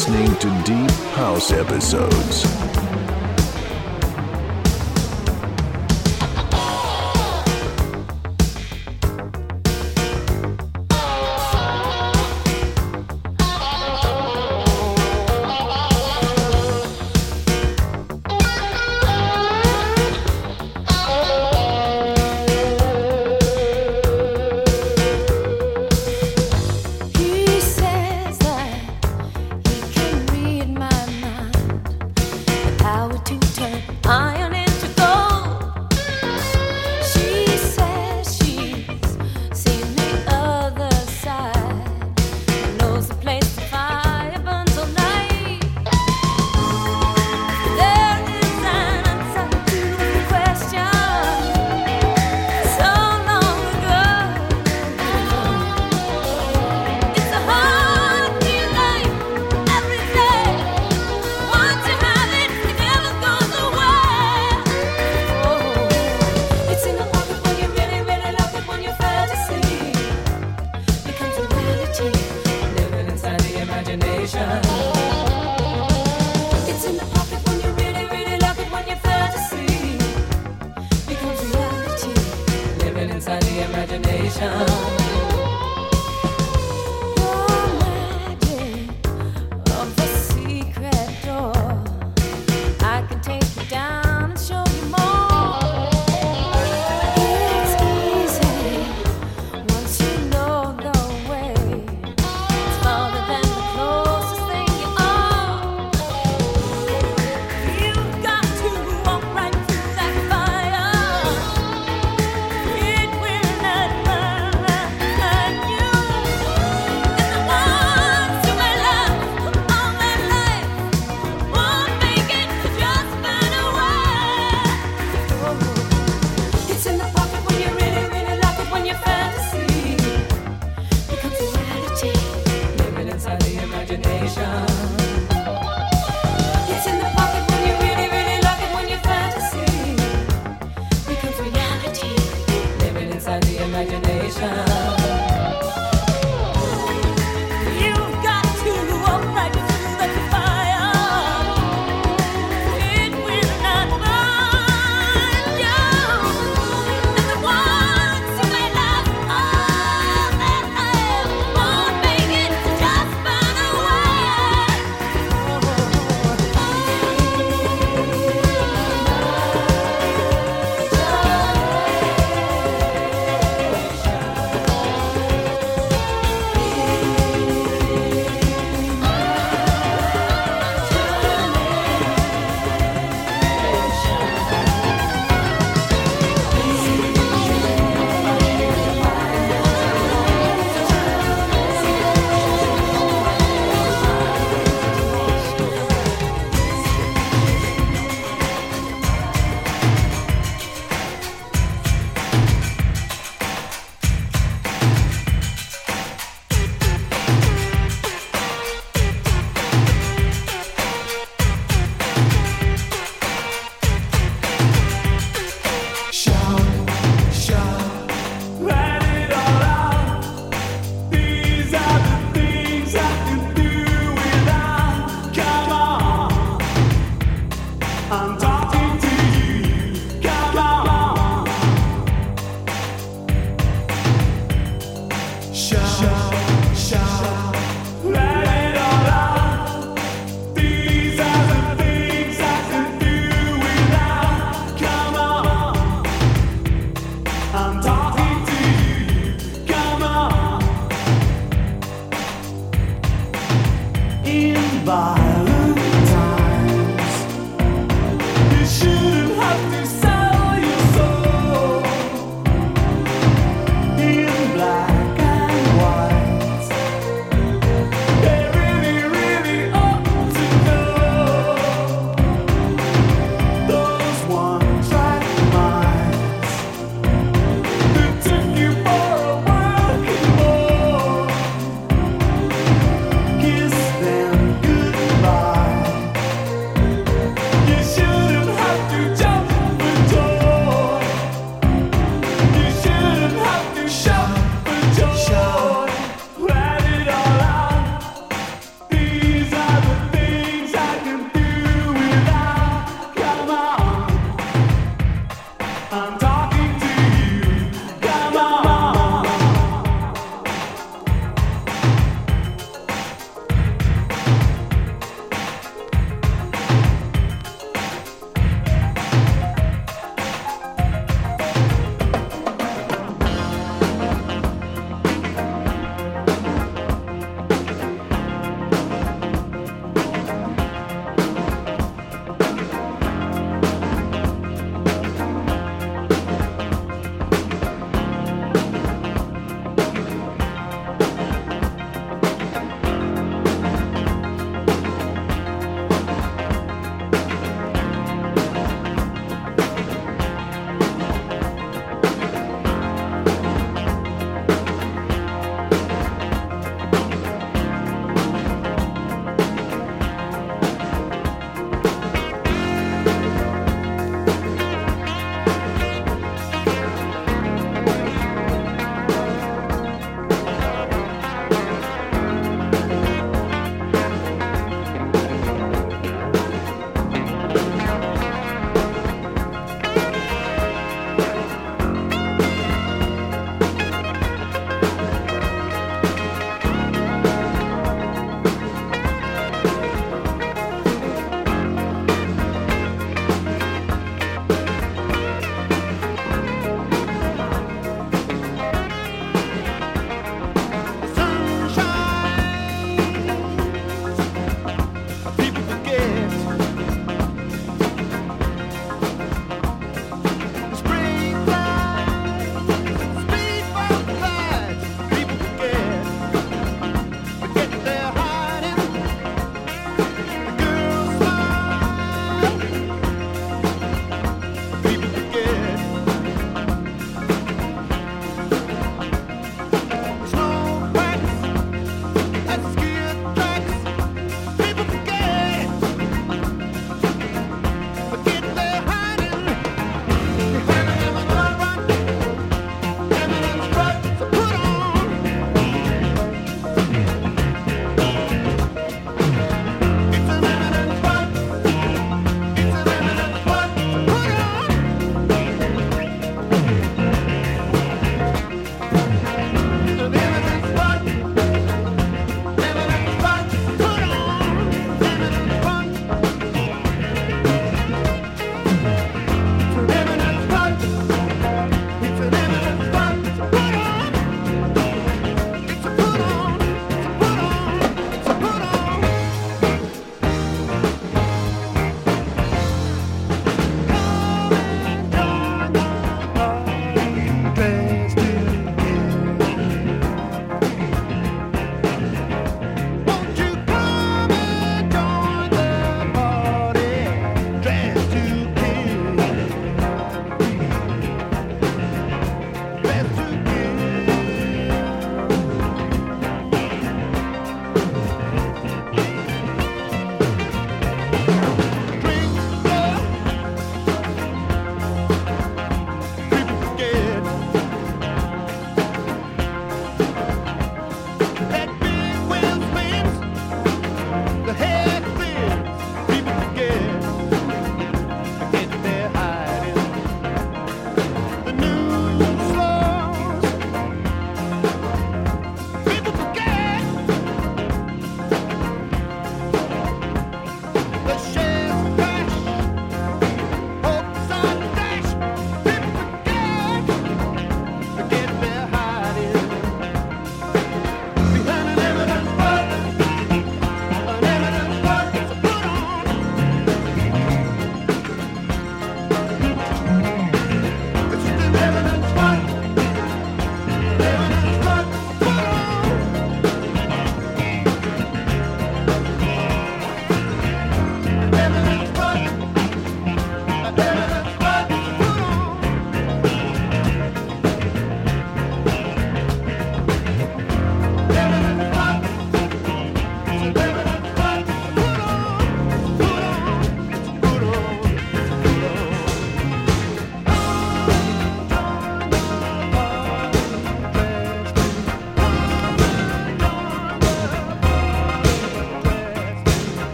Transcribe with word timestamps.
listening 0.00 0.34
to 0.36 0.48
Deep 0.64 0.90
House 1.12 1.52
Episodes. 1.52 2.89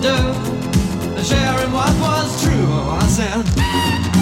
do, 0.00 0.16
sharing 1.22 1.72
what 1.72 1.92
was 2.00 2.42
true. 2.42 2.64
or 2.64 2.98
I 3.00 3.06
said. 3.08 4.17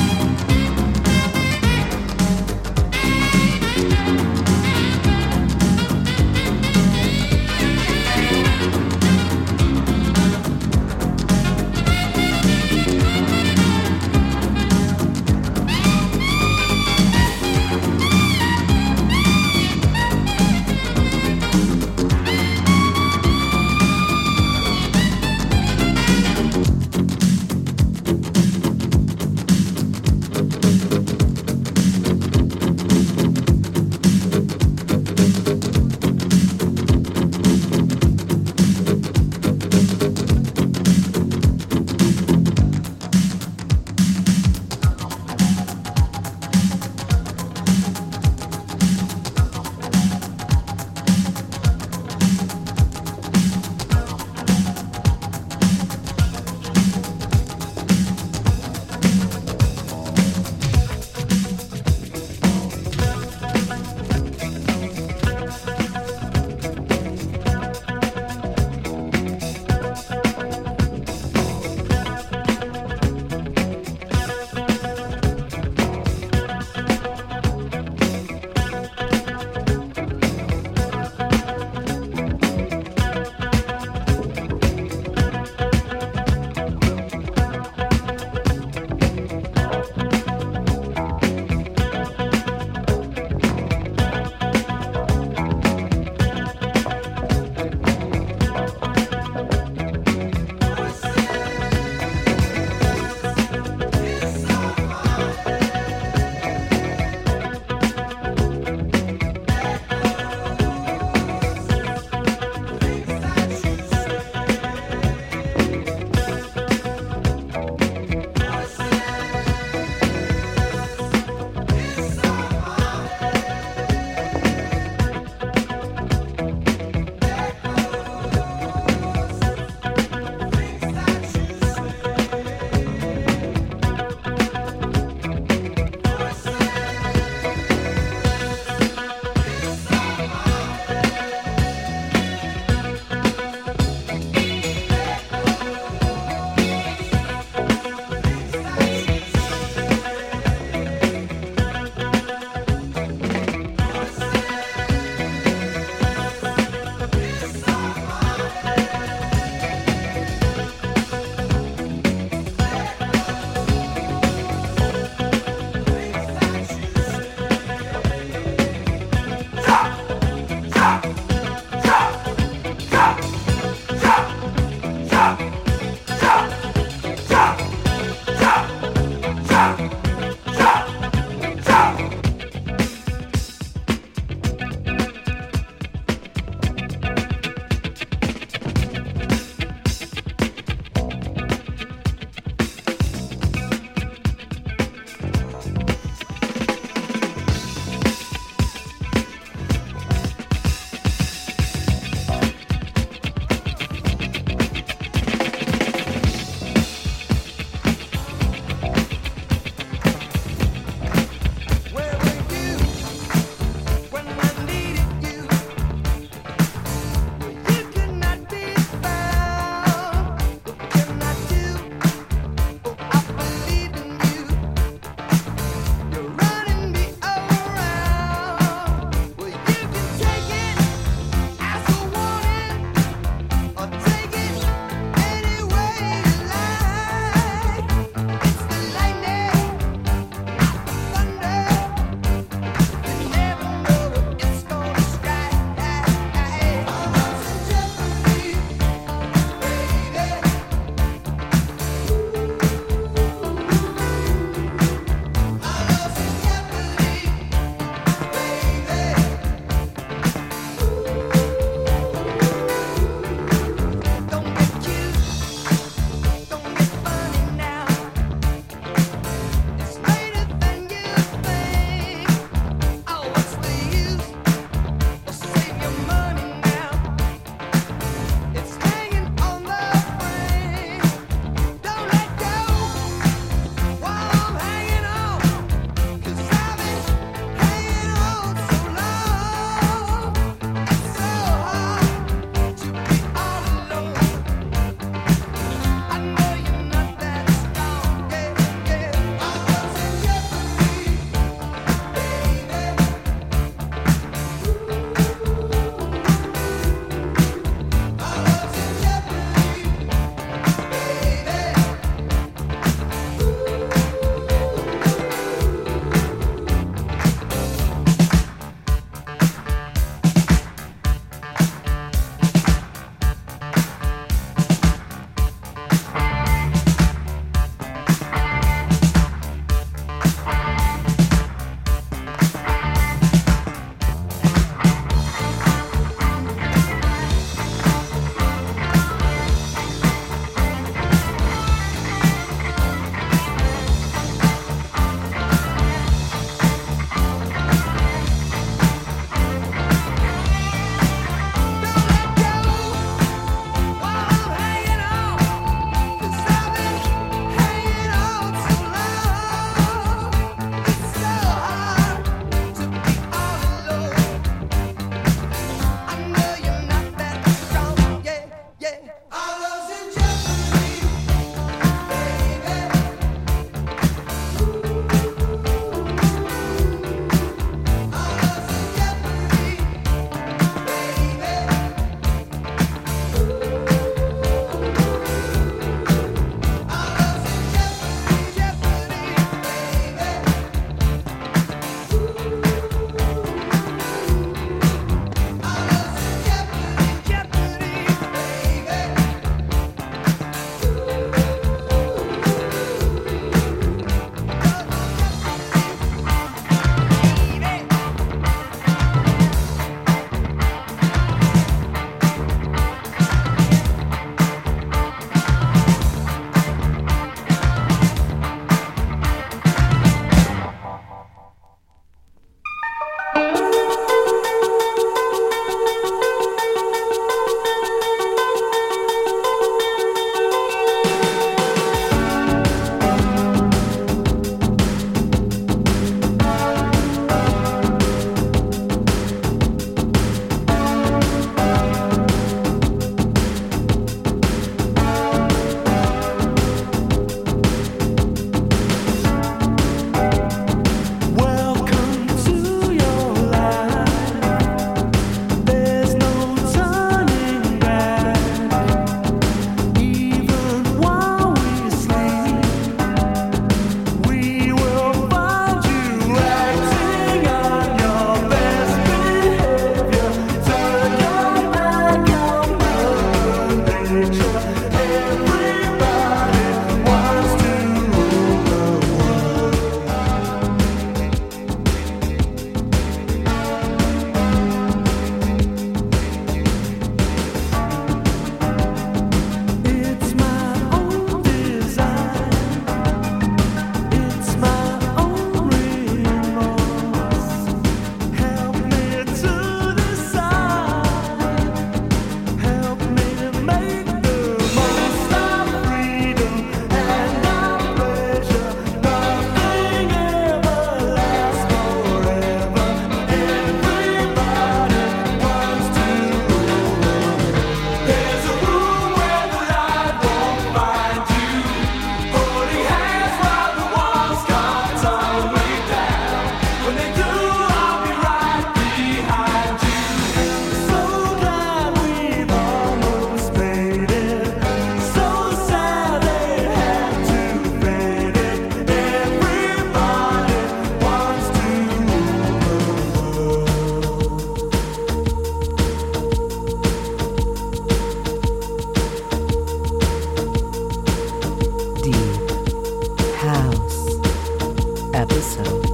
myself. 555.56 555.85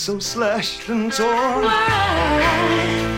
So 0.00 0.18
slashed 0.18 0.88
and 0.88 1.12
torn. 1.12 1.64
Insanity 1.64 3.09